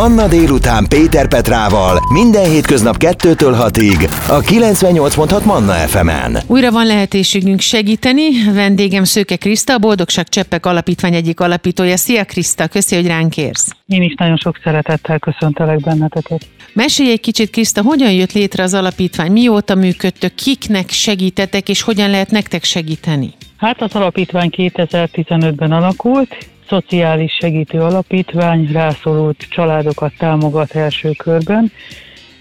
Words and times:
Manna 0.00 0.28
délután 0.28 0.86
Péter 0.88 1.28
Petrával 1.28 1.98
minden 2.12 2.50
hétköznap 2.50 2.96
2-től 2.98 3.68
6-ig 3.68 4.10
a 4.28 4.40
98.6 4.40 5.44
Manna 5.44 5.72
FM-en. 5.72 6.38
Újra 6.46 6.70
van 6.70 6.86
lehetőségünk 6.86 7.60
segíteni. 7.60 8.52
Vendégem 8.54 9.04
Szőke 9.04 9.36
Kriszta, 9.36 9.72
a 9.72 9.78
Boldogság 9.78 10.28
Cseppek 10.28 10.66
Alapítvány 10.66 11.14
egyik 11.14 11.40
alapítója. 11.40 11.96
Szia 11.96 12.24
Kriszta, 12.24 12.68
köszi, 12.68 12.94
hogy 12.94 13.06
ránk 13.06 13.36
érsz. 13.36 13.70
Én 13.86 14.02
is 14.02 14.14
nagyon 14.18 14.36
sok 14.36 14.60
szeretettel 14.64 15.18
köszöntelek 15.18 15.80
benneteket. 15.80 16.46
Mesélj 16.72 17.10
egy 17.10 17.20
kicsit, 17.20 17.50
Kriszta, 17.50 17.82
hogyan 17.82 18.12
jött 18.12 18.32
létre 18.32 18.62
az 18.62 18.74
alapítvány, 18.74 19.32
mióta 19.32 19.74
működtök, 19.74 20.34
kiknek 20.34 20.90
segítetek, 20.90 21.68
és 21.68 21.82
hogyan 21.82 22.10
lehet 22.10 22.30
nektek 22.30 22.64
segíteni? 22.64 23.34
Hát 23.56 23.82
az 23.82 23.94
alapítvány 23.94 24.50
2015-ben 24.56 25.72
alakult, 25.72 26.36
szociális 26.68 27.32
segítő 27.40 27.80
alapítvány, 27.80 28.68
rászorult 28.72 29.46
családokat 29.50 30.12
támogat 30.18 30.74
első 30.74 31.10
körben, 31.10 31.72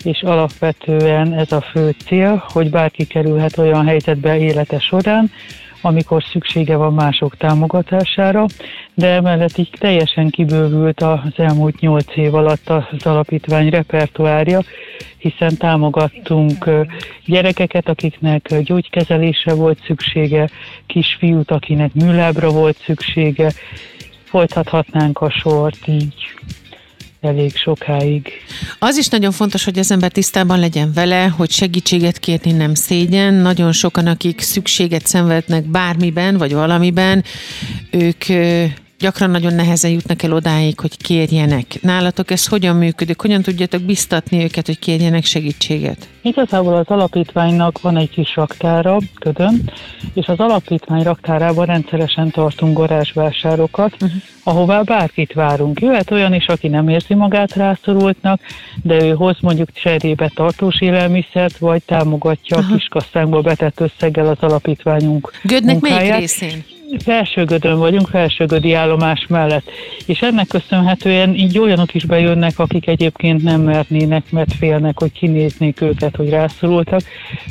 és 0.04 0.22
alapvetően 0.22 1.34
ez 1.34 1.52
a 1.52 1.62
fő 1.62 1.95
cél, 2.05 2.44
hogy 2.48 2.70
bárki 2.70 3.05
kerülhet 3.05 3.58
olyan 3.58 3.86
helyzetbe 3.86 4.38
élete 4.38 4.80
során, 4.80 5.31
amikor 5.81 6.23
szüksége 6.31 6.76
van 6.76 6.94
mások 6.94 7.38
támogatására, 7.38 8.45
de 8.94 9.08
emellett 9.08 9.58
így 9.58 9.70
teljesen 9.80 10.30
kibővült 10.30 11.02
az 11.02 11.34
elmúlt 11.36 11.80
nyolc 11.80 12.16
év 12.16 12.36
alatt 12.36 12.70
az 12.70 13.05
alapítvány 13.05 13.70
repertoárja, 13.70 14.62
hiszen 15.17 15.58
támogattunk 15.58 16.70
gyerekeket, 17.26 17.89
akiknek 17.89 18.59
gyógykezelésre 18.62 19.53
volt 19.53 19.80
szüksége, 19.86 20.50
kisfiút, 20.86 21.52
akinek 21.52 21.94
műlábra 21.94 22.50
volt 22.50 22.78
szüksége, 22.86 23.52
folytathatnánk 24.35 25.21
a 25.21 25.30
sort 25.30 25.88
így 25.88 26.13
elég 27.21 27.55
sokáig. 27.55 28.31
Az 28.80 28.98
is 28.98 29.08
nagyon 29.08 29.31
fontos, 29.31 29.63
hogy 29.63 29.80
az 29.80 29.91
ember 29.91 30.11
tisztában 30.11 30.59
legyen 30.59 30.92
vele, 30.94 31.27
hogy 31.27 31.52
segítséget 31.52 32.19
kérni 32.19 32.52
nem 32.52 32.73
szégyen. 32.73 33.33
Nagyon 33.33 33.72
sokan, 33.72 34.08
akik 34.08 34.42
szükséget 34.42 35.08
szenvednek 35.08 35.66
bármiben, 35.66 36.38
vagy 36.38 36.53
valamiben, 36.53 37.23
ők 37.92 38.23
gyakran 39.06 39.30
nagyon 39.30 39.53
nehezen 39.53 39.92
jutnak 39.92 40.23
el 40.23 40.34
odáig, 40.34 40.80
hogy 40.80 40.98
kérjenek. 40.98 41.66
Nálatok 41.81 42.31
ez 42.31 42.48
hogyan 42.48 42.75
működik? 42.75 43.22
Hogyan 43.22 43.42
tudjátok 43.42 43.81
biztatni 43.81 44.44
őket, 44.44 44.66
hogy 44.66 44.80
kérjenek 44.80 45.25
segítséget? 45.25 46.09
Igazából 46.22 46.73
az 46.75 46.88
alapítványnak 46.88 47.81
van 47.81 47.98
egy 47.98 48.09
kis 48.09 48.36
raktára, 48.36 48.98
ködön, 49.20 49.72
és 50.14 50.28
az 50.28 50.39
alapítvány 50.39 51.03
raktárában 51.03 51.66
rendszeresen 51.66 52.31
tartunk 52.31 52.78
garázsvásárokat, 52.78 53.94
uh-huh. 53.94 54.11
ahová 54.44 54.81
bárkit 54.81 55.33
várunk. 55.33 55.80
Jöhet 55.81 56.11
olyan 56.11 56.33
is, 56.33 56.45
aki 56.45 56.67
nem 56.67 56.89
érzi 56.89 57.14
magát 57.14 57.56
rászorultnak, 57.56 58.42
de 58.83 59.03
ő 59.03 59.14
hoz 59.14 59.38
mondjuk 59.42 59.72
cserébe 59.72 60.31
tartós 60.36 60.81
élelmiszert, 60.81 61.58
vagy 61.58 61.83
támogatja 61.83 62.58
uh-huh. 62.58 62.73
a 62.73 62.78
kiskasszánkba 62.78 63.42
betett 63.42 63.80
összeggel 63.80 64.28
az 64.28 64.39
alapítványunk 64.39 65.31
Gödnek 65.44 65.80
munkáját. 65.80 66.08
melyik 66.08 66.20
részén? 66.20 66.75
Felsőgödön 67.04 67.78
vagyunk, 67.78 68.08
felsőgödi 68.08 68.74
állomás 68.74 69.26
mellett. 69.28 69.70
És 70.06 70.20
ennek 70.20 70.48
köszönhetően 70.48 71.36
így 71.36 71.60
olyanok 71.60 71.94
is 71.94 72.06
bejönnek, 72.06 72.60
akik 72.60 72.88
egyébként 72.88 73.44
nem 73.44 73.62
mernének, 73.62 74.32
mert 74.32 74.54
félnek, 74.54 75.00
hogy 75.00 75.12
kinéznék 75.12 75.82
őket, 75.82 76.16
hogy 76.16 76.30
rászorultak. 76.30 77.02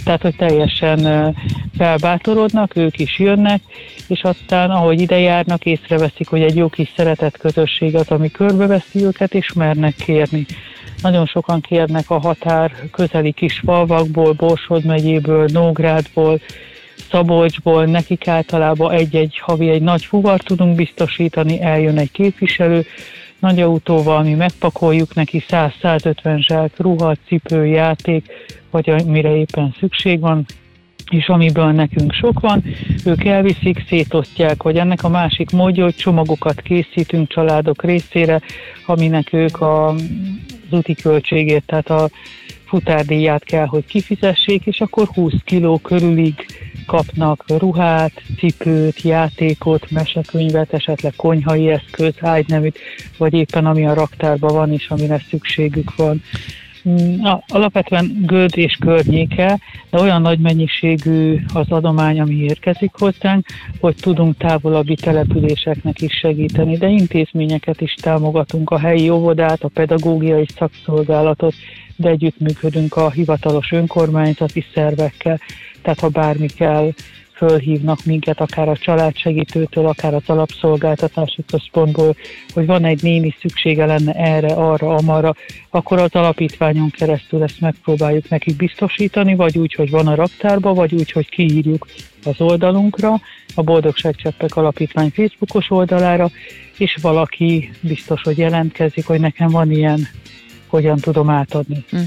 Tehát, 0.04 0.22
hogy 0.22 0.36
teljesen 0.36 1.34
felbátorodnak, 1.78 2.76
ők 2.76 2.98
is 2.98 3.18
jönnek, 3.18 3.60
és 4.08 4.22
aztán, 4.22 4.70
ahogy 4.70 5.00
ide 5.00 5.18
járnak, 5.18 5.64
észreveszik, 5.64 6.28
hogy 6.28 6.42
egy 6.42 6.56
jó 6.56 6.68
kis 6.68 6.92
szeretett 6.96 7.38
közösség 7.38 7.94
az, 7.94 8.10
ami 8.10 8.30
körbeveszi 8.30 9.04
őket, 9.04 9.34
és 9.34 9.52
mernek 9.52 9.94
kérni. 9.94 10.46
Nagyon 11.02 11.26
sokan 11.26 11.60
kérnek 11.60 12.10
a 12.10 12.18
határ 12.18 12.72
közeli 12.92 13.32
kis 13.32 13.60
falvakból, 13.64 14.32
Borsod 14.32 14.84
megyéből, 14.84 15.48
Nógrádból, 15.52 16.40
Szabolcsból 17.10 17.84
nekik 17.84 18.28
általában 18.28 18.92
egy-egy 18.92 19.38
havi 19.38 19.68
egy 19.68 19.82
nagy 19.82 20.04
fuvar 20.04 20.40
tudunk 20.40 20.76
biztosítani, 20.76 21.60
eljön 21.60 21.98
egy 21.98 22.10
képviselő, 22.10 22.86
nagy 23.38 23.60
autóval 23.60 24.22
mi 24.22 24.34
megpakoljuk 24.34 25.14
neki 25.14 25.44
100-150 25.48 26.38
zsák 26.46 26.70
ruha, 26.76 27.14
cipő, 27.26 27.66
játék, 27.66 28.26
vagy 28.70 28.90
amire 28.90 29.36
éppen 29.36 29.74
szükség 29.78 30.20
van, 30.20 30.44
és 31.10 31.28
amiből 31.28 31.70
nekünk 31.70 32.12
sok 32.12 32.40
van, 32.40 32.64
ők 33.04 33.24
elviszik, 33.24 33.84
szétosztják, 33.88 34.62
vagy 34.62 34.76
ennek 34.76 35.04
a 35.04 35.08
másik 35.08 35.50
módja, 35.50 35.84
hogy 35.84 35.94
csomagokat 35.94 36.60
készítünk 36.60 37.28
családok 37.28 37.82
részére, 37.82 38.40
aminek 38.86 39.32
ők 39.32 39.60
a, 39.60 39.88
az 39.88 39.98
úti 40.70 40.94
költségét, 40.94 41.62
tehát 41.66 41.90
a 41.90 42.08
futárdíját 42.66 43.44
kell, 43.44 43.66
hogy 43.66 43.84
kifizessék, 43.86 44.66
és 44.66 44.80
akkor 44.80 45.06
20 45.06 45.32
kiló 45.44 45.78
körülig 45.78 46.34
kapnak 46.86 47.44
ruhát, 47.46 48.12
cipőt, 48.38 49.02
játékot, 49.02 49.90
mesekönyvet, 49.90 50.72
esetleg 50.72 51.12
konyhai 51.16 51.68
eszköz, 51.68 52.14
ágyneműt, 52.20 52.78
vagy 53.18 53.34
éppen 53.34 53.66
ami 53.66 53.86
a 53.86 53.94
raktárban 53.94 54.54
van 54.54 54.72
és 54.72 54.88
amire 54.88 55.22
szükségük 55.28 55.96
van. 55.96 56.22
Mm, 56.88 57.24
alapvetően 57.46 58.22
Göd 58.26 58.56
és 58.56 58.76
környéke, 58.80 59.58
de 59.90 60.00
olyan 60.00 60.22
nagy 60.22 60.38
mennyiségű 60.38 61.40
az 61.54 61.70
adomány, 61.70 62.20
ami 62.20 62.34
érkezik 62.34 62.90
hozzánk, 62.98 63.46
hogy 63.80 63.94
tudunk 64.00 64.36
távolabbi 64.36 64.94
településeknek 64.94 66.00
is 66.00 66.12
segíteni, 66.12 66.76
de 66.76 66.88
intézményeket 66.88 67.80
is 67.80 67.94
támogatunk, 67.94 68.70
a 68.70 68.78
helyi 68.78 69.10
óvodát, 69.10 69.62
a 69.62 69.68
pedagógiai 69.68 70.46
szakszolgálatot, 70.58 71.54
de 71.96 72.08
együttműködünk 72.08 72.96
a 72.96 73.10
hivatalos 73.10 73.72
önkormányzati 73.72 74.64
szervekkel, 74.74 75.40
tehát 75.82 76.00
ha 76.00 76.08
bármi 76.08 76.46
kell, 76.46 76.92
fölhívnak 77.36 78.04
minket, 78.04 78.40
akár 78.40 78.68
a 78.68 78.76
családsegítőtől, 78.76 79.86
akár 79.86 80.14
az 80.14 80.22
alapszolgáltatási 80.26 81.44
központból, 81.46 82.16
hogy 82.52 82.66
van 82.66 82.84
egy 82.84 83.02
néni 83.02 83.34
szüksége 83.40 83.86
lenne 83.86 84.12
erre, 84.12 84.52
arra, 84.54 84.94
amarra, 84.94 85.34
akkor 85.70 85.98
az 85.98 86.14
alapítványon 86.14 86.90
keresztül 86.90 87.42
ezt 87.42 87.60
megpróbáljuk 87.60 88.28
nekik 88.28 88.56
biztosítani, 88.56 89.34
vagy 89.34 89.58
úgy, 89.58 89.74
hogy 89.74 89.90
van 89.90 90.06
a 90.06 90.14
raktárba, 90.14 90.74
vagy 90.74 90.94
úgy, 90.94 91.10
hogy 91.10 91.28
kiírjuk 91.28 91.86
az 92.24 92.40
oldalunkra, 92.40 93.20
a 93.54 93.62
Boldogságcseppek 93.62 94.56
Alapítvány 94.56 95.10
Facebookos 95.10 95.70
oldalára, 95.70 96.30
és 96.78 96.98
valaki 97.02 97.70
biztos, 97.80 98.22
hogy 98.22 98.38
jelentkezik, 98.38 99.06
hogy 99.06 99.20
nekem 99.20 99.48
van 99.48 99.70
ilyen, 99.70 100.08
hogyan 100.74 100.98
tudom 100.98 101.30
átadni. 101.30 101.84
Hm. 101.90 101.98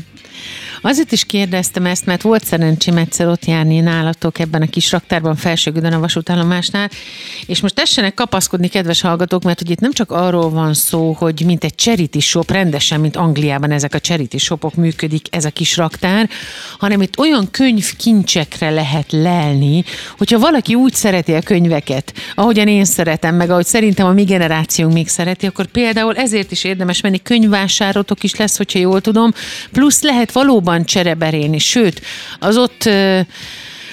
Azért 0.82 1.12
is 1.12 1.26
kérdeztem 1.26 1.86
ezt, 1.86 2.06
mert 2.06 2.22
volt 2.22 2.46
szerencsém 2.46 2.98
egyszer 2.98 3.28
ott 3.28 3.46
járni 3.46 3.80
nálatok 3.80 4.40
ebben 4.40 4.62
a 4.62 4.66
kis 4.66 4.92
raktárban 4.92 5.36
felsőgödön 5.36 5.94
a 5.94 6.00
vasútállomásnál, 6.00 6.90
és 7.46 7.62
most 7.62 7.76
tessenek 7.76 8.14
kapaszkodni, 8.14 8.68
kedves 8.68 9.02
hallgatók, 9.02 9.44
mert 9.44 9.60
hogy 9.60 9.70
itt 9.70 9.80
nem 9.80 9.92
csak 9.92 10.12
arról 10.12 10.50
van 10.50 10.74
szó, 10.74 11.12
hogy 11.12 11.44
mint 11.46 11.64
egy 11.64 11.76
charity 11.76 12.20
shop, 12.20 12.52
rendesen, 12.52 13.00
mint 13.00 13.16
Angliában 13.16 13.72
ezek 13.72 13.94
a 13.94 14.00
charity 14.00 14.38
shopok 14.38 14.76
működik, 14.76 15.28
ez 15.32 15.46
a 15.46 15.50
kis 15.50 15.78
raktár, 15.78 16.30
hanem 16.80 17.02
itt 17.02 17.18
olyan 17.18 17.52
könyvkincsekre 17.52 18.70
lehet 18.70 19.12
lelni, 19.12 19.84
hogyha 20.18 20.40
valaki 20.40 20.76
úgy 20.76 20.94
szereti 20.94 21.34
a 21.34 21.42
könyveket, 21.42 22.14
ahogyan 22.36 22.68
én 22.68 22.86
szeretem, 22.86 23.36
meg 23.36 23.50
ahogy 23.50 23.66
szerintem 23.66 24.06
a 24.06 24.14
mi 24.14 24.24
generációnk 24.24 24.94
még 24.94 25.08
szereti, 25.08 25.46
akkor 25.46 25.66
például 25.66 26.16
ezért 26.16 26.52
is 26.52 26.64
érdemes 26.64 27.02
menni, 27.02 27.22
könyvvásárotok 27.22 28.24
is 28.24 28.36
lesz, 28.36 28.57
hogyha 28.58 28.80
jól 28.80 29.02
tudom, 29.02 29.34
plusz 29.72 30.02
lehet 30.02 30.32
valóban 30.32 30.86
csereberéni, 30.86 31.58
sőt, 31.58 32.02
az 32.40 32.58
ott 32.58 32.90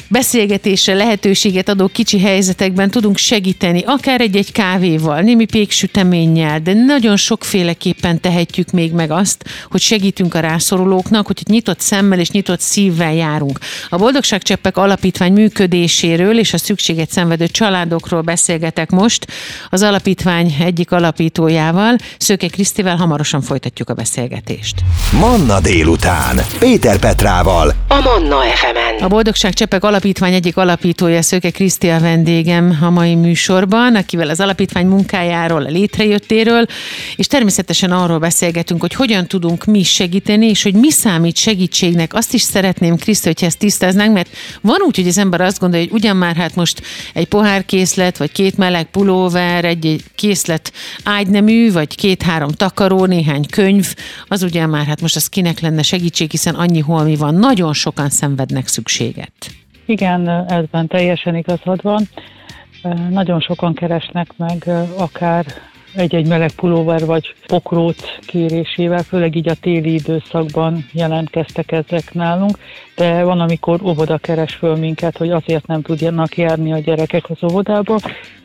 beszélgetésre 0.09 0.94
lehetőséget 0.94 1.69
adó 1.69 1.88
kicsi 1.92 2.20
helyzetekben 2.20 2.91
tudunk 2.91 3.16
segíteni, 3.16 3.82
akár 3.87 4.20
egy-egy 4.20 4.53
kávéval, 4.53 5.20
némi 5.20 5.44
péksüteménnyel, 5.44 6.60
de 6.60 6.72
nagyon 6.72 7.16
sokféleképpen 7.16 8.20
tehetjük 8.20 8.70
még 8.70 8.92
meg 8.92 9.10
azt, 9.10 9.45
hogy 9.71 9.80
segítünk 9.80 10.34
a 10.34 10.41
rászorulóknak, 10.41 11.27
hogy 11.27 11.42
nyitott 11.48 11.80
szemmel 11.80 12.18
és 12.18 12.30
nyitott 12.30 12.60
szívvel 12.60 13.15
járunk. 13.15 13.59
A 13.89 13.97
Boldogságcseppek 13.97 14.77
Alapítvány 14.77 15.33
működéséről 15.33 16.39
és 16.39 16.53
a 16.53 16.59
szükséget 16.59 17.10
szenvedő 17.10 17.47
családokról 17.47 18.21
beszélgetek 18.21 18.91
most 18.91 19.27
az 19.71 19.83
alapítvány 19.83 20.56
egyik 20.60 20.92
alapítójával, 20.92 21.97
Szöke 22.18 22.48
Krisztivel 22.48 22.97
hamarosan 22.97 23.41
folytatjuk 23.41 23.89
a 23.89 23.95
beszélgetést. 23.95 24.74
Manna 25.18 25.60
délután, 25.60 26.41
Péter 26.59 26.98
Petrával. 26.98 27.74
A 27.89 28.01
Manna 28.01 28.41
FM-en. 28.41 29.04
A 29.04 29.09
Boldogságcseppek 29.09 29.84
Alapítvány 29.94 30.34
egyik 30.34 30.56
alapítója, 30.56 31.22
Szöke 31.22 31.50
Krisztia 31.50 32.00
vendégem 32.00 32.78
a 32.80 32.91
mai 32.91 33.14
műsorban, 33.14 33.94
akivel 33.94 34.28
az 34.28 34.41
alapítvány 34.41 34.86
munkájáról, 34.86 35.64
a 35.64 35.68
létrejöttéről, 35.68 36.66
és 37.16 37.26
természetesen 37.26 37.91
arról 37.92 38.18
beszélgetünk, 38.18 38.80
hogy 38.80 38.94
hogyan 38.94 39.26
tudunk 39.26 39.64
mi 39.64 39.82
segíteni, 39.82 40.46
és 40.46 40.62
hogy 40.62 40.74
mi 40.74 40.91
számít 40.91 41.36
segítségnek. 41.36 42.14
Azt 42.14 42.34
is 42.34 42.42
szeretném, 42.42 42.96
Krisztia, 42.96 43.30
hogyha 43.30 43.46
ezt 43.46 43.58
tisztáznánk, 43.58 44.12
mert 44.12 44.28
van 44.60 44.76
úgy, 44.86 44.96
hogy 44.96 45.06
az 45.06 45.18
ember 45.18 45.41
azt 45.41 45.58
gondolja, 45.58 45.86
hogy 45.88 46.00
ugyan 46.00 46.16
már 46.16 46.36
hát 46.36 46.54
most 46.54 46.82
egy 47.12 47.26
pohár 47.26 47.64
készlet, 47.64 48.16
vagy 48.16 48.32
két 48.32 48.56
meleg 48.56 48.91
pulóver, 48.91 49.64
egy, 49.64 50.04
készlet 50.14 50.72
ágynemű, 51.04 51.72
vagy 51.72 51.94
két-három 51.94 52.50
takaró, 52.50 53.04
néhány 53.04 53.46
könyv, 53.50 53.94
az 54.28 54.42
ugye 54.42 54.66
már 54.66 54.86
hát 54.86 55.00
most 55.00 55.16
az 55.16 55.26
kinek 55.26 55.60
lenne 55.60 55.82
segítség, 55.82 56.30
hiszen 56.30 56.54
annyi 56.54 56.80
holmi 56.80 57.16
van. 57.16 57.34
Nagyon 57.34 57.72
sokan 57.72 58.10
szenvednek 58.10 58.68
szükséget. 58.68 59.32
Igen, 59.86 60.28
ebben 60.48 60.86
teljesen 60.86 61.36
igazad 61.36 61.83
van. 61.83 62.09
Nagyon 63.10 63.41
sokan 63.41 63.75
keresnek 63.75 64.28
meg 64.36 64.71
akár 64.98 65.47
egy-egy 65.95 66.28
meleg 66.28 66.51
pulóver 66.51 67.07
vagy 67.07 67.34
pokróc 67.47 67.97
kérésével, 68.27 69.03
főleg 69.03 69.34
így 69.34 69.48
a 69.48 69.54
téli 69.54 69.92
időszakban 69.95 70.86
jelentkeztek 70.92 71.72
ezek 71.72 72.13
nálunk, 72.13 72.59
de 72.97 73.22
van, 73.25 73.41
amikor 73.41 73.83
óvoda 73.83 74.19
keres 74.19 74.54
föl 74.54 74.77
minket, 74.77 75.16
hogy 75.16 75.31
azért 75.31 75.66
nem 75.66 75.83
tudjanak 75.83 76.37
járni 76.37 76.72
a 76.72 76.78
gyerekek 76.78 77.30
az 77.30 77.51
óvodába, 77.51 77.98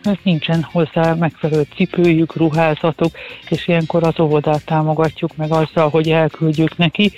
mert 0.03 0.24
nincsen 0.24 0.68
hozzá 0.71 1.13
megfelelő 1.13 1.65
cipőjük, 1.75 2.35
ruházatuk, 2.35 3.12
és 3.50 3.68
ilyenkor 3.68 4.03
az 4.03 4.19
óvodát 4.19 4.65
támogatjuk 4.65 5.35
meg 5.35 5.51
azzal, 5.51 5.89
hogy 5.89 6.09
elküldjük 6.09 6.77
neki, 6.77 7.12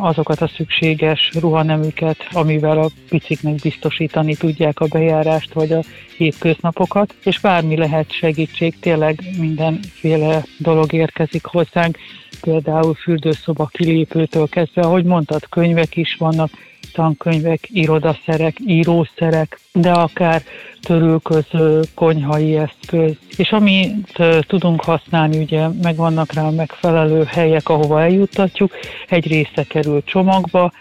azokat 0.00 0.40
a 0.40 0.48
szükséges 0.48 1.30
ruhanemüket, 1.40 2.28
amivel 2.32 2.78
a 2.78 2.90
piciknek 3.08 3.54
biztosítani 3.54 4.36
tudják 4.36 4.80
a 4.80 4.86
bejárást 4.86 5.52
vagy 5.52 5.72
a 5.72 5.82
hétköznapokat, 6.16 7.14
és 7.24 7.40
bármi 7.40 7.76
lehet 7.76 8.12
segítség, 8.12 8.78
tényleg 8.80 9.20
mindenféle 9.38 10.44
dolog 10.58 10.92
érkezik 10.92 11.44
hozzánk, 11.44 11.98
például 12.40 12.94
fürdőszoba 12.94 13.66
kilépőtől 13.66 14.48
kezdve, 14.48 14.82
ahogy 14.82 15.04
mondtad, 15.04 15.48
könyvek 15.48 15.96
is 15.96 16.16
vannak, 16.18 16.50
tankönyvek, 16.92 17.60
irodaszerek, 17.70 18.56
írószerek, 18.66 19.60
de 19.72 19.90
akár 19.90 20.42
törülköző, 20.80 21.80
konyhai 21.94 22.56
eszköz. 22.56 23.16
És 23.36 23.50
amit 23.50 24.18
tudunk 24.46 24.84
használni, 24.84 25.38
ugye 25.38 25.68
megvannak 25.82 26.32
rá 26.32 26.50
megfelelő 26.50 27.24
helyek, 27.24 27.68
ahova 27.68 28.02
eljuttatjuk, 28.02 28.72
egy 29.08 29.26
része 29.26 29.62
kerül 29.68 30.02
csomagba, 30.04 30.72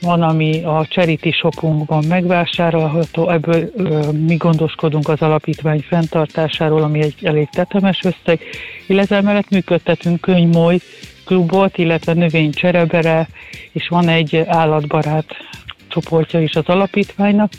van, 0.00 0.22
ami 0.22 0.62
a 0.64 0.86
charity 0.88 1.30
shopunkban 1.30 2.04
megvásárolható, 2.04 3.30
ebből 3.30 3.70
ö, 3.76 4.12
mi 4.12 4.36
gondoskodunk 4.36 5.08
az 5.08 5.22
alapítvány 5.22 5.84
fenntartásáról, 5.88 6.82
ami 6.82 7.00
egy 7.02 7.14
elég 7.22 7.48
tetemes 7.50 8.00
összeg, 8.02 8.40
illetve 8.86 9.20
mellett 9.20 9.50
működtetünk 9.50 10.20
könyvmoly 10.20 10.78
klubot, 11.24 11.78
illetve 11.78 12.12
növény 12.12 12.50
cserebere, 12.50 13.28
és 13.72 13.88
van 13.88 14.08
egy 14.08 14.36
állatbarát 14.36 15.26
csoportja 15.88 16.40
is 16.40 16.54
az 16.54 16.66
alapítványnak, 16.66 17.52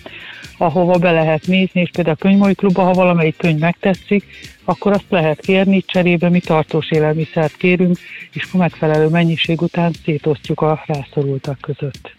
ahova 0.57 0.97
be 0.97 1.11
lehet 1.11 1.47
nézni, 1.47 1.81
és 1.81 1.89
például 1.91 2.15
a 2.19 2.23
könyvmoly 2.23 2.53
klubba, 2.53 2.83
ha 2.83 2.93
valamelyik 2.93 3.37
könyv 3.37 3.59
megtetszik, 3.59 4.25
akkor 4.63 4.91
azt 4.91 5.05
lehet 5.09 5.39
kérni, 5.39 5.81
cserébe 5.81 6.29
mi 6.29 6.39
tartós 6.39 6.91
élelmiszert 6.91 7.57
kérünk, 7.57 7.97
és 8.33 8.51
megfelelő 8.51 9.07
mennyiség 9.07 9.61
után 9.61 9.91
szétosztjuk 10.03 10.61
a 10.61 10.83
rászorultak 10.85 11.57
között. 11.61 12.15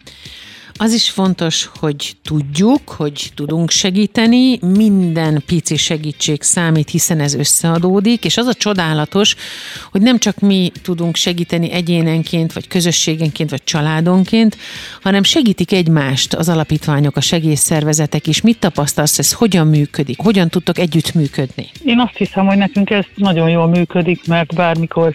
Az 0.82 0.93
is 0.93 1.11
fontos, 1.11 1.71
hogy 1.79 2.17
tudjuk, 2.23 2.88
hogy 2.88 3.31
tudunk 3.35 3.71
segíteni, 3.71 4.59
minden 4.61 5.43
pici 5.47 5.77
segítség 5.77 6.43
számít, 6.43 6.91
hiszen 6.91 7.21
ez 7.21 7.35
összeadódik, 7.35 8.25
és 8.25 8.37
az 8.37 8.47
a 8.47 8.55
csodálatos, 8.55 9.35
hogy 9.91 10.00
nem 10.00 10.19
csak 10.19 10.38
mi 10.38 10.73
tudunk 10.82 11.17
segíteni 11.17 11.71
egyénenként, 11.71 12.53
vagy 12.53 12.69
közösségenként, 12.69 13.50
vagy 13.50 13.65
családonként, 13.65 14.56
hanem 15.03 15.23
segítik 15.23 15.73
egymást 15.73 16.35
az 16.35 16.49
alapítványok, 16.49 17.17
a 17.17 17.21
segélyszervezetek 17.21 18.27
is. 18.27 18.41
Mit 18.41 18.59
tapasztalsz, 18.59 19.19
ez 19.19 19.32
hogyan 19.32 19.67
működik? 19.67 20.19
Hogyan 20.19 20.49
tudtok 20.49 20.79
együttműködni? 20.79 21.71
Én 21.85 22.00
azt 22.00 22.17
hiszem, 22.17 22.47
hogy 22.47 22.56
nekünk 22.56 22.91
ez 22.91 23.05
nagyon 23.15 23.50
jól 23.50 23.69
működik, 23.69 24.27
mert 24.27 24.55
bármikor 24.55 25.15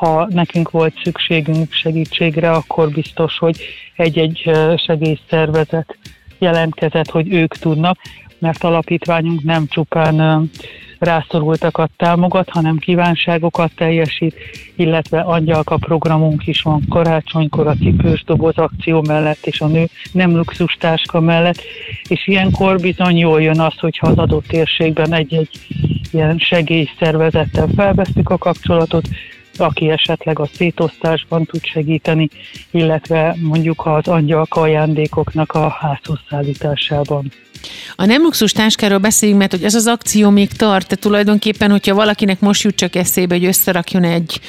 ha 0.00 0.26
nekünk 0.30 0.70
volt 0.70 0.94
szükségünk 1.02 1.72
segítségre, 1.72 2.50
akkor 2.50 2.90
biztos, 2.90 3.38
hogy 3.38 3.60
egy-egy 3.96 4.50
segélyszervezet 4.76 5.98
jelentkezett, 6.38 7.10
hogy 7.10 7.32
ők 7.32 7.56
tudnak, 7.56 7.98
mert 8.38 8.64
alapítványunk 8.64 9.42
nem 9.42 9.66
csupán 9.68 10.50
rászorultakat 10.98 11.90
támogat, 11.96 12.48
hanem 12.48 12.76
kívánságokat 12.76 13.72
teljesít, 13.74 14.34
illetve 14.76 15.20
angyalka 15.20 15.76
programunk 15.76 16.46
is 16.46 16.62
van 16.62 16.82
karácsonykor 16.88 17.66
a 17.66 17.74
cipős 17.74 18.24
doboz 18.24 18.56
akció 18.56 19.02
mellett 19.06 19.46
és 19.46 19.60
a 19.60 19.66
nő 19.66 19.88
nem 20.12 20.36
luxus 20.36 20.76
táska 20.80 21.20
mellett, 21.20 21.62
és 22.08 22.26
ilyenkor 22.26 22.80
bizony 22.80 23.18
jól 23.18 23.42
jön 23.42 23.60
az, 23.60 23.78
hogyha 23.78 24.06
az 24.06 24.18
adott 24.18 24.46
térségben 24.46 25.14
egy-egy 25.14 25.50
ilyen 26.12 26.38
segélyszervezettel 26.38 27.68
felvesztük 27.76 28.30
a 28.30 28.38
kapcsolatot, 28.38 29.08
aki 29.60 29.90
esetleg 29.90 30.38
a 30.38 30.48
szétosztásban 30.54 31.44
tud 31.44 31.64
segíteni, 31.64 32.28
illetve 32.70 33.36
mondjuk 33.40 33.86
az 33.86 34.06
angyalka 34.06 34.60
ajándékoknak 34.60 35.52
a 35.52 35.68
házhoz 35.68 36.18
szállításában. 36.30 37.32
A 37.96 38.04
nem 38.04 38.22
luxus 38.22 38.52
táskáról 38.52 38.98
beszéljünk, 38.98 39.40
mert 39.40 39.52
hogy 39.52 39.64
ez 39.64 39.74
az 39.74 39.86
akció 39.86 40.30
még 40.30 40.52
tart, 40.52 40.86
tehát 40.86 41.04
tulajdonképpen, 41.04 41.70
hogyha 41.70 41.94
valakinek 41.94 42.40
most 42.40 42.62
jut 42.62 42.74
csak 42.74 42.96
eszébe, 42.96 43.34
hogy 43.34 43.44
összerakjon 43.44 44.04
egy 44.04 44.40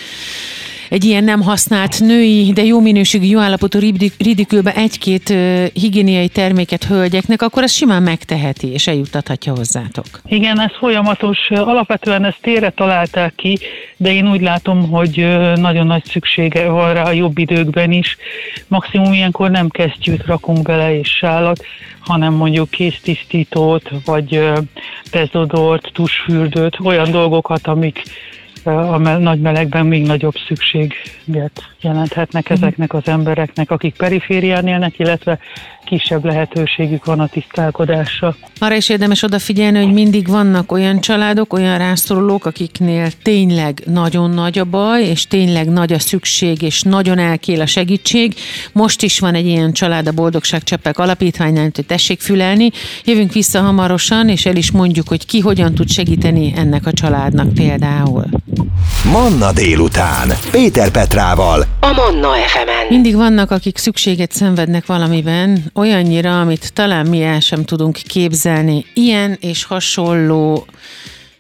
egy 0.92 1.04
ilyen 1.04 1.24
nem 1.24 1.42
használt 1.42 2.00
női, 2.00 2.52
de 2.54 2.64
jó 2.64 2.80
minőségű, 2.80 3.26
jó 3.26 3.40
állapotú 3.40 3.80
ridikülbe 4.18 4.74
egy-két 4.76 5.34
higiéniai 5.74 6.28
terméket 6.28 6.84
hölgyeknek, 6.84 7.42
akkor 7.42 7.64
ez 7.64 7.72
simán 7.72 8.04
megteheti, 8.04 8.68
és 8.68 8.88
eljuttathatja 8.88 9.56
hozzátok. 9.56 10.06
Igen, 10.26 10.62
ez 10.62 10.72
folyamatos. 10.80 11.38
Alapvetően 11.50 12.26
ezt 12.26 12.38
tére 12.42 12.70
találták 12.70 13.34
ki, 13.36 13.60
de 13.98 14.14
én 14.14 14.30
úgy 14.32 14.42
látom, 14.42 14.90
hogy 14.90 15.16
nagyon 15.56 15.88
nagy 15.88 16.06
szüksége 16.06 16.70
van 16.70 16.94
rá 16.94 17.04
a 17.04 17.12
jobb 17.12 17.38
időkben 17.38 17.92
is. 17.92 18.18
Maximum 18.68 19.14
ilyenkor 19.14 19.50
nem 19.50 19.70
kesztyűt 19.70 20.26
rakunk 20.26 20.62
bele 20.62 20.98
és 21.00 21.10
sálat, 21.10 21.66
hanem 22.00 22.34
mondjuk 22.34 22.70
kéztisztítót, 22.70 23.90
vagy 24.06 24.52
dezodort, 25.12 25.92
tusfürdőt, 25.94 26.78
olyan 26.84 27.12
dolgokat, 27.12 27.68
amik 27.68 28.04
a 28.63 28.98
nagy 28.98 29.40
melegben 29.40 29.86
még 29.86 30.06
nagyobb 30.06 30.36
szükséget 30.48 31.74
jelenthetnek 31.81 32.50
ezeknek 32.50 32.94
az 32.94 33.08
embereknek, 33.08 33.72
akik 33.72 33.96
periférián 33.96 34.68
élnek, 34.68 35.00
illetve 35.00 35.40
kisebb 35.98 36.26
lehetőségük 36.26 37.06
van 37.06 37.20
a 37.20 37.28
tisztálkodásra. 37.28 38.36
Arra 38.60 38.76
is 38.76 38.90
érdemes 38.90 39.24
odafigyelni, 39.24 39.84
hogy 39.84 39.94
mindig 39.94 40.28
vannak 40.28 40.72
olyan 40.72 41.00
családok, 41.00 41.54
olyan 41.54 41.78
rászorulók, 41.78 42.46
akiknél 42.46 43.08
tényleg 43.24 43.82
nagyon 43.86 44.30
nagy 44.30 44.60
a 44.60 44.66
baj, 44.66 45.04
és 45.04 45.28
tényleg 45.28 45.70
nagy 45.70 45.94
a 45.94 46.00
szükség, 46.00 46.62
és 46.62 46.82
nagyon 46.82 47.18
elkél 47.18 47.62
a 47.62 47.65
segítség. 47.65 48.36
Most 48.72 49.01
is 49.01 49.20
van 49.20 49.34
egy 49.34 49.46
ilyen 49.46 49.72
család 49.74 50.08
a 50.08 50.12
Boldogság 50.12 50.63
Cseppek 50.63 51.00
alapítványnál, 51.00 51.70
hogy 51.75 51.86
tessék 51.86 52.20
fülelni. 52.20 52.72
Jövünk 53.06 53.34
vissza 53.34 53.62
hamarosan, 53.62 54.30
és 54.30 54.46
el 54.46 54.56
is 54.56 54.72
mondjuk, 54.72 55.08
hogy 55.08 55.25
ki 55.25 55.39
hogyan 55.39 55.75
tud 55.75 55.89
segíteni 55.89 56.54
ennek 56.56 56.86
a 56.86 56.92
családnak 56.92 57.54
például. 57.54 58.25
Manna 59.12 59.51
délután. 59.51 60.32
Péter 60.51 60.89
Petrával. 60.89 61.65
A 61.80 61.92
Manna 61.94 62.34
fm 62.34 62.68
-en. 62.68 62.88
Mindig 62.89 63.15
vannak, 63.15 63.51
akik 63.51 63.77
szükséget 63.77 64.32
szenvednek 64.32 64.86
valamiben, 64.86 65.63
olyannyira, 65.82 66.40
amit 66.40 66.74
talán 66.74 67.08
mi 67.08 67.24
el 67.24 67.40
sem 67.40 67.64
tudunk 67.64 67.94
képzelni. 67.94 68.86
Ilyen 68.94 69.38
és 69.40 69.64
hasonló 69.64 70.66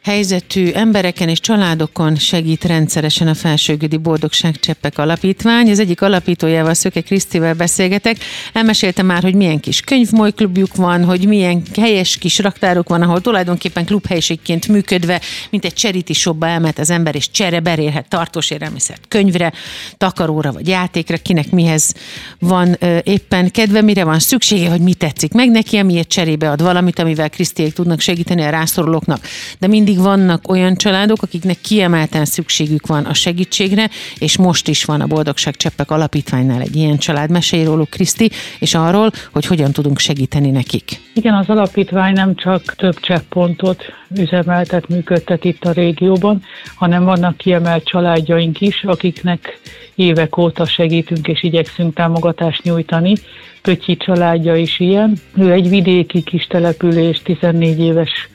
helyzetű 0.03 0.71
embereken 0.71 1.29
és 1.29 1.39
családokon 1.39 2.15
segít 2.15 2.63
rendszeresen 2.63 3.27
a 3.27 3.33
Felsőgödi 3.33 3.97
Boldogság 3.97 4.59
Cseppek 4.59 4.97
Alapítvány. 4.97 5.69
Az 5.69 5.79
egyik 5.79 6.01
alapítójával, 6.01 6.73
Szöke 6.73 7.01
Krisztivel 7.01 7.53
beszélgetek. 7.53 8.17
Elmesélte 8.53 9.01
már, 9.01 9.21
hogy 9.21 9.35
milyen 9.35 9.59
kis 9.59 9.81
könyvmolyklubjuk 9.81 10.75
van, 10.75 11.03
hogy 11.03 11.27
milyen 11.27 11.61
helyes 11.79 12.17
kis 12.17 12.39
raktáruk 12.39 12.89
van, 12.89 13.01
ahol 13.01 13.21
tulajdonképpen 13.21 13.85
klubhelyiségként 13.85 14.67
működve, 14.67 15.21
mint 15.49 15.65
egy 15.65 15.73
charity 15.73 16.11
shopba 16.11 16.47
elmet 16.47 16.79
az 16.79 16.89
ember, 16.89 17.15
és 17.15 17.31
csere 17.31 17.59
berélhet 17.59 18.07
tartós 18.07 18.51
élelmiszert 18.51 19.05
könyvre, 19.07 19.53
takaróra 19.97 20.51
vagy 20.51 20.67
játékra, 20.67 21.17
kinek 21.17 21.51
mihez 21.51 21.93
van 22.39 22.77
éppen 23.03 23.51
kedve, 23.51 23.81
mire 23.81 24.03
van 24.03 24.19
szüksége, 24.19 24.69
hogy 24.69 24.81
mi 24.81 24.93
tetszik 24.93 25.33
meg 25.33 25.51
neki, 25.51 25.77
amiért 25.77 26.07
cserébe 26.07 26.49
ad 26.49 26.61
valamit, 26.61 26.99
amivel 26.99 27.29
Krisztiék 27.29 27.73
tudnak 27.73 27.99
segíteni 27.99 28.41
a 28.41 28.49
rászorulóknak. 28.49 29.27
De 29.59 29.67
mindig 29.67 29.89
pedig 29.91 30.05
vannak 30.05 30.49
olyan 30.49 30.75
családok, 30.75 31.21
akiknek 31.21 31.57
kiemelten 31.61 32.25
szükségük 32.25 32.87
van 32.87 33.05
a 33.05 33.13
segítségre, 33.13 33.89
és 34.19 34.37
most 34.37 34.67
is 34.67 34.85
van 34.85 35.01
a 35.01 35.07
Boldogság 35.07 35.55
Cseppek 35.55 35.91
Alapítványnál 35.91 36.61
egy 36.61 36.75
ilyen 36.75 36.97
család. 36.97 37.29
Mesélj 37.29 37.63
róluk, 37.63 37.89
Kriszti, 37.89 38.29
és 38.59 38.73
arról, 38.73 39.11
hogy 39.31 39.45
hogyan 39.45 39.71
tudunk 39.71 39.99
segíteni 39.99 40.49
nekik. 40.49 40.99
Igen, 41.13 41.33
az 41.33 41.49
alapítvány 41.49 42.13
nem 42.13 42.35
csak 42.35 42.75
több 42.75 42.99
csepppontot 42.99 43.83
üzemeltet, 44.17 44.87
működtet 44.87 45.43
itt 45.43 45.63
a 45.63 45.71
régióban, 45.71 46.43
hanem 46.75 47.03
vannak 47.03 47.37
kiemelt 47.37 47.83
családjaink 47.83 48.61
is, 48.61 48.83
akiknek 48.83 49.59
évek 49.95 50.37
óta 50.37 50.65
segítünk 50.65 51.27
és 51.27 51.43
igyekszünk 51.43 51.93
támogatást 51.93 52.63
nyújtani. 52.63 53.13
Pötyi 53.61 53.97
családja 53.97 54.55
is 54.55 54.79
ilyen. 54.79 55.17
Ő 55.37 55.51
egy 55.51 55.69
vidéki 55.69 56.23
kis 56.23 56.47
település, 56.47 57.21
14 57.23 57.79
éves 57.79 58.29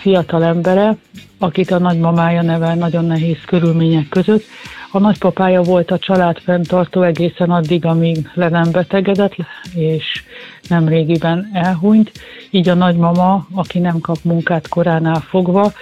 fiatal 0.00 0.44
embere, 0.44 0.96
akit 1.38 1.70
a 1.70 1.78
nagymamája 1.78 2.42
nevel 2.42 2.74
nagyon 2.74 3.04
nehéz 3.04 3.38
körülmények 3.46 4.08
között. 4.08 4.44
A 4.92 4.98
nagypapája 4.98 5.62
volt 5.62 5.90
a 5.90 5.98
család 5.98 6.38
fenntartó 6.38 7.02
egészen 7.02 7.50
addig, 7.50 7.84
amíg 7.84 8.30
le 8.34 8.48
nem 8.48 8.70
betegedett, 8.70 9.34
és 9.74 10.22
nem 10.68 10.88
régiben 10.88 11.50
elhunyt. 11.52 12.12
Így 12.50 12.68
a 12.68 12.74
nagymama, 12.74 13.46
aki 13.54 13.78
nem 13.78 14.00
kap 14.00 14.16
munkát 14.22 14.68
koránál 14.68 15.20
fogva, 15.20 15.72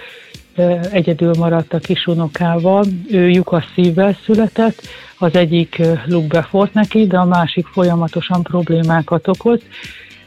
egyedül 0.91 1.33
maradt 1.37 1.73
a 1.73 1.79
kisunokával. 1.79 2.85
Ő 3.11 3.29
lyukas 3.29 3.65
szívvel 3.75 4.17
született, 4.25 4.81
az 5.17 5.35
egyik 5.35 5.81
luk 6.05 6.27
befort 6.27 6.73
neki, 6.73 7.07
de 7.07 7.17
a 7.17 7.25
másik 7.25 7.67
folyamatosan 7.67 8.43
problémákat 8.43 9.27
okoz. 9.27 9.59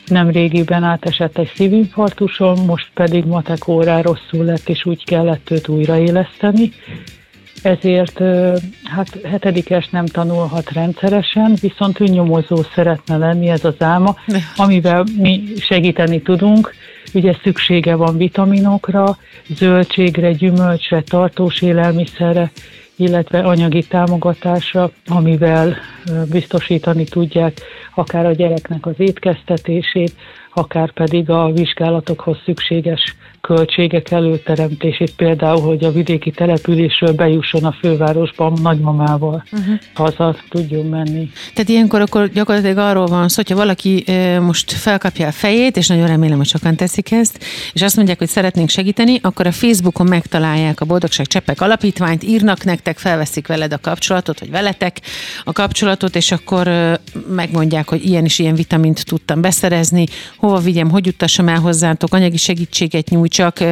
Nem 0.07 0.31
régiben 0.31 0.83
átesett 0.83 1.39
egy 1.39 1.53
szívinfarktuson, 1.55 2.59
most 2.67 2.91
pedig 2.95 3.25
matek 3.25 3.69
órá 3.69 4.01
rosszul 4.01 4.45
lett, 4.45 4.69
és 4.69 4.85
úgy 4.85 5.05
kellett 5.05 5.51
őt 5.51 5.69
újraéleszteni. 5.69 6.73
Ezért 7.63 8.19
hát 8.85 9.19
hetedikes 9.25 9.89
nem 9.89 10.07
tanulhat 10.07 10.71
rendszeresen, 10.71 11.57
viszont 11.61 12.01
ő 12.01 12.05
nyomozó 12.05 12.57
szeretne 12.75 13.17
lenni, 13.17 13.49
ez 13.49 13.65
az 13.65 13.75
álma, 13.79 14.17
amivel 14.57 15.05
mi 15.19 15.43
segíteni 15.57 16.23
tudunk. 16.23 16.75
Ugye 17.15 17.35
szüksége 17.43 17.95
van 17.95 18.17
vitaminokra, 18.17 19.17
zöldségre, 19.49 20.33
gyümölcsre, 20.33 21.03
tartós 21.03 21.63
élelmiszerre, 21.63 22.51
illetve 23.03 23.39
anyagi 23.39 23.83
támogatásra, 23.87 24.91
amivel 25.07 25.77
biztosítani 26.31 27.05
tudják 27.05 27.61
akár 27.95 28.27
a 28.27 28.33
gyereknek 28.33 28.87
az 28.87 28.95
étkeztetését, 28.97 30.13
akár 30.55 30.93
pedig 30.93 31.31
a 31.31 31.53
vizsgálatokhoz 31.53 32.39
szükséges 32.45 33.17
költségek 33.55 34.11
előteremtését, 34.11 35.15
például, 35.17 35.61
hogy 35.61 35.85
a 35.85 35.93
vidéki 35.93 36.31
településről 36.31 37.13
bejusson 37.13 37.65
a 37.65 37.77
fővárosba 37.81 38.53
nagymamával, 38.63 39.45
uh-huh. 39.53 39.75
haza 39.95 40.37
tudjon 40.49 40.87
menni. 40.87 41.31
Tehát 41.55 41.69
ilyenkor 41.69 42.01
akkor 42.01 42.29
gyakorlatilag 42.29 42.79
arról 42.79 43.07
van 43.07 43.29
szó, 43.29 43.35
hogyha 43.37 43.57
valaki 43.57 44.05
most 44.41 44.73
felkapja 44.73 45.27
a 45.27 45.33
fejét, 45.33 45.77
és 45.77 45.87
nagyon 45.87 46.07
remélem, 46.07 46.37
hogy 46.37 46.47
sokan 46.47 46.77
teszik 46.77 47.13
ezt, 47.13 47.45
és 47.73 47.83
azt 47.83 47.97
mondják, 47.97 48.19
hogy 48.19 48.29
szeretnénk 48.29 48.69
segíteni, 48.69 49.19
akkor 49.23 49.47
a 49.47 49.53
Facebookon 49.53 50.07
megtalálják 50.07 50.81
a 50.81 50.85
Boldogság 50.85 51.27
Cseppek 51.27 51.61
alapítványt, 51.61 52.23
írnak 52.23 52.65
nektek, 52.65 52.99
felveszik 52.99 53.47
veled 53.47 53.73
a 53.73 53.79
kapcsolatot, 53.79 54.41
vagy 54.41 54.51
veletek 54.51 55.01
a 55.45 55.53
kapcsolatot, 55.53 56.17
és 56.17 56.33
akkor 56.33 56.71
megmondják, 57.29 57.89
hogy 57.89 58.05
ilyen 58.05 58.25
is 58.25 58.39
ilyen 58.39 58.55
vitamint 58.55 59.05
tudtam 59.05 59.41
beszerezni, 59.41 60.05
hova 60.37 60.59
vigyem, 60.59 60.91
hogy 60.91 61.07
juttassam 61.07 61.49
el 61.49 61.61
hozzátok, 61.61 62.15
anyagi 62.15 62.37
segítséget 62.37 63.09
nyújt, 63.09 63.33
csak 63.43 63.65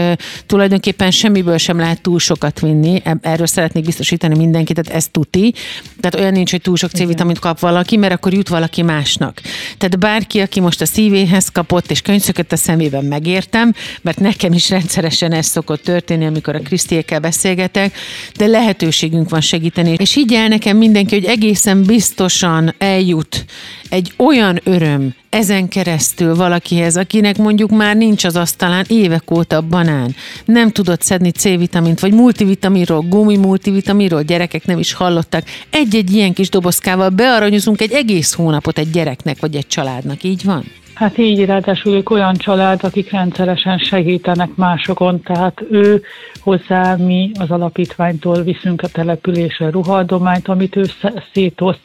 tulajdonképpen 0.46 1.10
semmiből 1.10 1.58
sem 1.58 1.78
lehet 1.78 2.00
túl 2.00 2.18
sokat 2.18 2.60
vinni. 2.60 3.02
Erről 3.20 3.46
szeretnék 3.46 3.84
biztosítani 3.84 4.36
mindenkit, 4.36 4.76
tehát 4.76 4.98
ez 4.98 5.06
tuti. 5.10 5.54
Tehát 6.00 6.14
olyan 6.14 6.32
nincs, 6.32 6.50
hogy 6.50 6.60
túl 6.60 6.76
sok 6.76 6.90
C-vitamint 6.90 7.38
kap 7.38 7.58
valaki, 7.58 7.96
mert 7.96 8.12
akkor 8.12 8.32
jut 8.32 8.48
valaki 8.48 8.82
másnak. 8.82 9.40
Tehát 9.78 9.98
bárki, 9.98 10.40
aki 10.40 10.60
most 10.60 10.80
a 10.80 10.86
szívéhez 10.86 11.48
kapott 11.48 11.90
és 11.90 12.00
könyvszökött 12.00 12.52
a 12.52 12.56
szemében 12.56 13.04
megértem, 13.04 13.74
mert 14.02 14.20
nekem 14.20 14.52
is 14.52 14.70
rendszeresen 14.70 15.32
ez 15.32 15.46
szokott 15.46 15.82
történni, 15.82 16.26
amikor 16.26 16.54
a 16.54 16.60
Krisztiékkel 16.60 17.20
beszélgetek, 17.20 17.96
de 18.36 18.46
lehetőségünk 18.46 19.30
van 19.30 19.40
segíteni. 19.40 19.94
És 19.98 20.16
így 20.16 20.34
el 20.34 20.48
nekem 20.48 20.76
mindenki, 20.76 21.14
hogy 21.14 21.24
egészen 21.24 21.82
biztosan 21.82 22.74
eljut 22.78 23.44
egy 23.88 24.12
olyan 24.16 24.60
öröm 24.64 25.14
ezen 25.30 25.68
keresztül 25.68 26.34
valakihez, 26.34 26.96
akinek 26.96 27.36
mondjuk 27.36 27.70
már 27.70 27.96
nincs 27.96 28.24
az 28.24 28.36
asztalán 28.36 28.84
évek 28.88 29.30
óta 29.30 29.49
a 29.52 29.60
banán, 29.60 30.14
nem 30.44 30.70
tudott 30.70 31.02
szedni 31.02 31.30
C-vitamint, 31.30 32.00
vagy 32.00 32.12
multivitaminról, 32.12 33.00
gumi 33.00 33.36
multivitaminról, 33.36 34.22
gyerekek 34.22 34.66
nem 34.66 34.78
is 34.78 34.92
hallottak. 34.92 35.44
Egy-egy 35.70 36.12
ilyen 36.12 36.32
kis 36.32 36.48
dobozkával 36.48 37.08
bearanyozunk 37.08 37.80
egy 37.80 37.92
egész 37.92 38.34
hónapot 38.34 38.78
egy 38.78 38.90
gyereknek, 38.90 39.40
vagy 39.40 39.54
egy 39.54 39.66
családnak, 39.66 40.22
így 40.22 40.44
van? 40.44 40.64
Hát 40.94 41.18
így, 41.18 41.44
ráadásul 41.44 41.94
ők 41.94 42.10
olyan 42.10 42.34
család, 42.34 42.80
akik 42.82 43.10
rendszeresen 43.10 43.78
segítenek 43.78 44.54
másokon, 44.54 45.22
tehát 45.22 45.62
ő 45.70 46.02
hozzá 46.40 46.96
mi 46.96 47.30
az 47.38 47.50
alapítványtól 47.50 48.42
viszünk 48.42 48.82
a 48.82 48.88
településre 48.88 49.70
ruhadományt, 49.70 50.48
amit 50.48 50.76
ő 50.76 50.84
szétoszt 51.32 51.80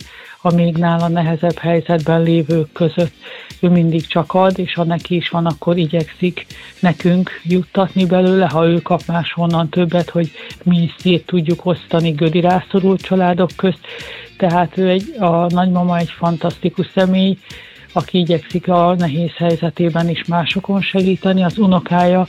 a 0.46 0.56
még 0.56 0.78
nála 0.78 1.08
nehezebb 1.08 1.58
helyzetben 1.58 2.22
lévők 2.22 2.72
között. 2.72 3.14
Ő 3.60 3.70
mindig 3.70 4.08
csak 4.08 4.34
ad, 4.34 4.60
és 4.60 4.74
ha 4.74 4.84
neki 4.84 5.16
is 5.16 5.30
van, 5.30 5.46
akkor 5.46 5.78
igyekszik 5.78 6.46
nekünk 6.80 7.30
juttatni 7.44 8.06
belőle, 8.06 8.46
ha 8.46 8.66
ő 8.66 8.82
kap 8.82 9.02
máshonnan 9.08 9.70
többet, 9.70 10.10
hogy 10.10 10.32
mi 10.64 10.78
is 10.78 10.96
szét 10.98 11.26
tudjuk 11.26 11.66
osztani 11.66 12.12
gödi 12.12 12.40
rászorult 12.40 13.02
családok 13.02 13.50
közt. 13.56 13.80
Tehát 14.38 14.78
ő 14.78 14.90
egy, 14.90 15.16
a 15.20 15.48
nagymama 15.50 15.98
egy 15.98 16.10
fantasztikus 16.10 16.88
személy, 16.94 17.38
aki 17.94 18.18
igyekszik 18.18 18.68
a 18.68 18.96
nehéz 18.98 19.32
helyzetében 19.36 20.10
is 20.10 20.26
másokon 20.26 20.82
segíteni, 20.82 21.44
az 21.44 21.58
unokája 21.58 22.28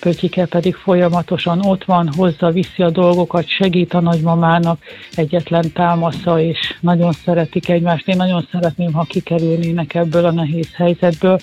Pötyike 0.00 0.46
pedig 0.46 0.74
folyamatosan 0.74 1.60
ott 1.60 1.84
van, 1.84 2.10
hozza, 2.16 2.50
viszi 2.50 2.82
a 2.82 2.90
dolgokat, 2.90 3.48
segít 3.48 3.94
a 3.94 4.00
nagymamának, 4.00 4.78
egyetlen 5.14 5.72
támasza, 5.72 6.40
és 6.40 6.76
nagyon 6.80 7.12
szeretik 7.12 7.68
egymást. 7.68 8.08
Én 8.08 8.16
nagyon 8.16 8.48
szeretném, 8.52 8.92
ha 8.92 9.02
kikerülnének 9.02 9.94
ebből 9.94 10.24
a 10.24 10.30
nehéz 10.30 10.74
helyzetből, 10.74 11.38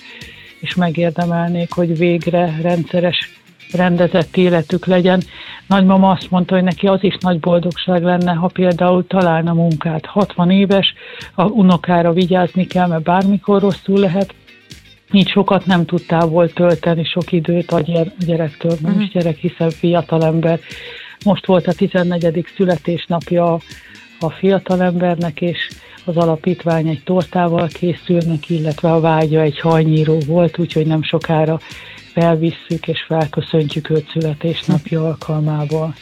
és 0.60 0.74
megérdemelnék, 0.74 1.72
hogy 1.72 1.98
végre 1.98 2.58
rendszeres 2.62 3.30
rendezett 3.72 4.36
életük 4.36 4.86
legyen. 4.86 5.22
Nagymama 5.66 6.10
azt 6.10 6.30
mondta, 6.30 6.54
hogy 6.54 6.64
neki 6.64 6.86
az 6.86 7.02
is 7.02 7.16
nagy 7.20 7.40
boldogság 7.40 8.02
lenne, 8.02 8.32
ha 8.32 8.46
például 8.46 9.06
találna 9.06 9.52
munkát. 9.52 10.06
60 10.06 10.50
éves, 10.50 10.94
a 11.34 11.44
unokára 11.44 12.12
vigyázni 12.12 12.66
kell, 12.66 12.86
mert 12.86 13.02
bármikor 13.02 13.60
rosszul 13.60 13.98
lehet, 13.98 14.34
így 15.12 15.28
sokat 15.28 15.66
nem 15.66 15.84
tudtál 15.84 16.26
volt 16.26 16.54
tölteni 16.54 17.04
sok 17.04 17.32
időt 17.32 17.70
a 17.70 17.80
gyerektől, 18.26 18.76
nem 18.80 18.90
uh-huh. 18.90 19.02
is 19.02 19.10
gyerek, 19.10 19.36
hiszen 19.36 19.70
fiatalember. 19.70 20.60
Most 21.24 21.46
volt 21.46 21.66
a 21.66 21.72
14. 21.72 22.46
születésnapja 22.56 23.58
a 24.20 24.30
fiatalembernek, 24.30 25.40
és 25.40 25.68
az 26.04 26.16
alapítvány 26.16 26.88
egy 26.88 27.02
tortával 27.04 27.68
készülnek, 27.68 28.50
illetve 28.50 28.92
a 28.92 29.00
vágya 29.00 29.40
egy 29.40 29.60
hajnyíró 29.60 30.18
volt, 30.26 30.58
úgyhogy 30.58 30.86
nem 30.86 31.02
sokára 31.02 31.58
felvisszük 32.12 32.88
és 32.88 33.02
felköszöntjük 33.02 33.90
őt 33.90 34.10
születésnapja 34.10 35.04
alkalmából 35.04 35.94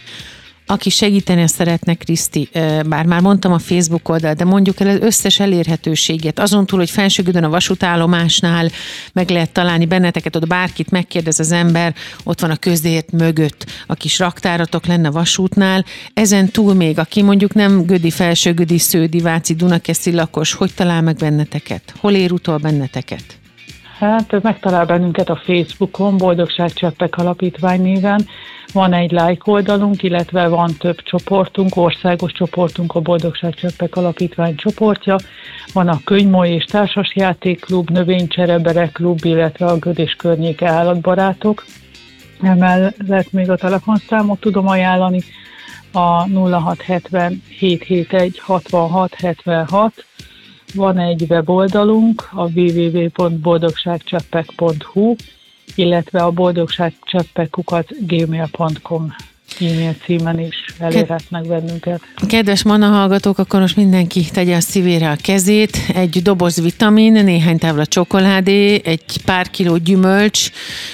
aki 0.67 0.91
segíteni 0.91 1.49
szeretne, 1.49 1.95
Kriszti, 1.95 2.49
bár 2.87 3.07
már 3.07 3.21
mondtam 3.21 3.53
a 3.53 3.59
Facebook 3.59 4.09
oldal, 4.09 4.35
de 4.35 4.45
mondjuk 4.45 4.81
el 4.81 4.89
az 4.89 5.01
összes 5.01 5.41
elérhetőséget, 5.41 6.39
azon 6.39 6.67
túl, 6.67 6.79
hogy 6.79 6.91
felsőgödön 6.91 7.45
a 7.45 7.49
vasútállomásnál 7.49 8.69
meg 9.13 9.31
lehet 9.31 9.53
találni 9.53 9.87
benneteket, 9.87 10.37
ott 10.37 10.47
bárkit 10.47 10.91
megkérdez 10.91 11.41
az 11.41 11.53
ember, 11.53 11.95
ott 12.25 12.41
van 12.41 12.51
a 12.51 12.57
közért 12.57 13.13
mögött, 13.13 13.67
a 13.87 13.95
kis 13.95 14.19
raktáratok 14.19 14.87
lenne 14.87 15.11
vasútnál, 15.11 15.85
ezen 16.15 16.49
túl 16.49 16.75
még, 16.75 16.99
aki 16.99 17.23
mondjuk 17.23 17.55
nem 17.55 17.85
Gödi, 17.85 18.11
Felsőgödi, 18.11 18.79
Sződi, 18.79 19.21
Váci, 19.21 19.55
Dunakeszi 19.55 20.13
lakos, 20.13 20.53
hogy 20.53 20.75
talál 20.75 21.03
meg 21.03 21.17
benneteket? 21.17 21.95
Hol 22.01 22.13
ér 22.13 22.33
utol 22.33 22.57
benneteket? 22.57 23.25
Hát 23.99 24.43
megtalál 24.43 24.87
bennünket 24.87 25.29
a 25.29 25.41
Facebookon, 25.45 26.17
Boldogság 26.17 26.73
Cseppek 26.73 27.17
Alapítvány 27.17 27.83
néven. 27.83 28.27
Van 28.73 28.93
egy 28.93 29.11
like 29.11 29.43
oldalunk, 29.45 30.03
illetve 30.03 30.49
van 30.49 30.71
több 30.79 31.03
csoportunk, 31.03 31.77
országos 31.77 32.33
csoportunk, 32.33 32.95
a 32.95 33.01
Boldogság 33.01 33.55
Cseppek 33.55 33.97
Alapítvány 33.97 34.57
csoportja. 34.57 35.17
Van 35.73 35.89
a 35.89 36.01
Könymoly 36.05 36.49
és 36.49 36.65
Társasjátékklub, 36.65 37.91
Növénycserebere 37.91 38.89
klub, 38.89 39.19
illetve 39.23 39.67
a 39.67 39.79
Gödés 39.79 40.15
környéke 40.15 40.69
állatbarátok. 40.69 41.65
Emellett 42.43 43.33
még 43.33 43.51
a 43.51 43.57
telefonszámot 43.57 44.41
tudom 44.41 44.69
ajánlani, 44.69 45.21
a 45.93 46.29
0670 46.29 47.43
771 47.59 48.39
66 48.39 49.15
76, 49.15 49.93
van 50.75 50.99
egy 50.99 51.25
weboldalunk, 51.29 52.29
a 52.33 52.49
www.boldogságcseppek.hu, 52.53 55.15
illetve 55.75 56.23
a 56.23 56.31
boldogságcseppekukat 56.31 58.07
gmail.com 58.07 59.15
e-mail 59.61 59.95
címen 60.05 60.39
is 60.41 60.65
elérhetnek 60.79 61.47
bennünket. 61.47 62.01
Kedves 62.29 62.63
Manna 62.63 62.87
hallgatók, 62.87 63.39
akkor 63.39 63.61
most 63.61 63.77
mindenki 63.77 64.25
tegye 64.33 64.57
a 64.57 64.61
szívére 64.61 65.11
a 65.11 65.17
kezét. 65.23 65.79
Egy 65.95 66.23
doboz 66.23 66.61
vitamin, 66.61 67.13
néhány 67.13 67.59
távla 67.59 67.87
csokoládé, 67.87 68.81
egy 68.85 69.23
pár 69.25 69.51
kiló 69.51 69.77
gyümölcs, 69.77 70.51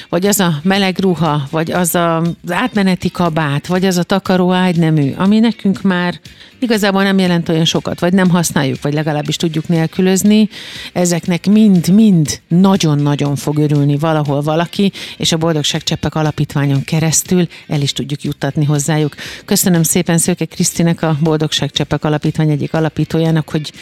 vagy 0.09 0.27
az 0.27 0.41
a 0.41 0.61
meleg 0.63 0.99
ruha, 0.99 1.43
vagy 1.51 1.71
az 1.71 1.95
a, 1.95 2.23
átmeneti 2.49 3.11
kabát, 3.11 3.67
vagy 3.67 3.85
az 3.85 3.97
a 3.97 4.03
takaró 4.03 4.53
ágynemű, 4.53 5.13
ami 5.17 5.39
nekünk 5.39 5.83
már 5.83 6.21
igazából 6.61 7.03
nem 7.03 7.19
jelent 7.19 7.49
olyan 7.49 7.65
sokat, 7.65 8.01
vagy 8.01 8.13
nem 8.13 8.31
használjuk, 8.31 8.83
vagy 8.83 8.93
legalábbis 8.95 9.37
tudjuk 9.37 9.69
nélkülözni. 9.69 10.49
Ezeknek 10.93 11.47
mind-mind 11.47 12.41
nagyon-nagyon 12.49 13.37
fog 13.37 13.59
örülni 13.59 13.97
valahol 13.97 14.41
valaki, 14.41 14.93
és 15.17 15.33
a 15.33 15.37
Boldogság 15.37 15.83
Cseppek 15.83 16.15
Alapítványon 16.15 16.85
keresztül 16.85 17.47
el 17.69 17.81
is 17.81 17.93
tudjuk 17.93 18.25
juttatni 18.41 18.65
hozzájuk. 18.65 19.15
Köszönöm 19.45 19.83
szépen 19.83 20.19
Szőke 20.19 20.45
Krisztinek, 20.45 21.03
a 21.03 21.17
Boldogság 21.23 21.71
Cseppek 21.71 22.05
Alapítvány 22.05 22.51
egyik 22.51 22.75
alapítójának, 22.75 23.51
hogy 23.51 23.73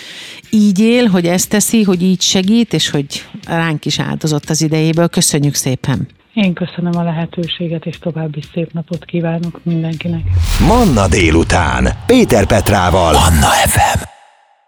így 0.51 0.79
él, 0.81 1.07
hogy 1.07 1.27
ezt 1.27 1.49
teszi, 1.49 1.83
hogy 1.83 2.03
így 2.03 2.21
segít, 2.21 2.73
és 2.73 2.91
hogy 2.91 3.25
ránk 3.47 3.85
is 3.85 3.99
áldozott 4.01 4.51
az 4.51 4.63
idejéből. 4.63 5.09
Köszönjük 5.09 5.55
szépen! 5.55 6.09
Én 6.35 6.53
köszönöm 6.53 6.97
a 6.97 7.03
lehetőséget, 7.03 7.87
és 7.87 7.99
további 7.99 8.43
szép 8.53 8.73
napot 8.73 9.05
kívánok 9.05 9.61
mindenkinek. 9.63 10.23
Manna 10.67 11.09
délután. 11.09 11.89
Péter 12.07 12.47
Petrával. 12.47 13.13
Manna 13.13 13.47
FM. 13.47 14.18